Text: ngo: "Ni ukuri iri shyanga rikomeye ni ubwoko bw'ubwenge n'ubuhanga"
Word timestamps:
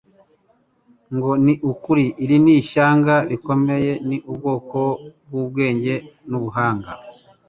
ngo: 1.15 1.31
"Ni 1.43 1.53
ukuri 1.71 2.05
iri 2.23 2.37
shyanga 2.69 3.15
rikomeye 3.29 3.91
ni 4.07 4.17
ubwoko 4.29 4.79
bw'ubwenge 5.27 5.93
n'ubuhanga" 6.29 6.91